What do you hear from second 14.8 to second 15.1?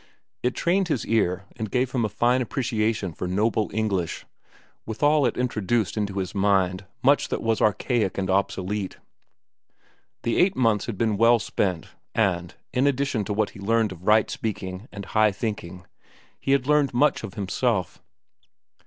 and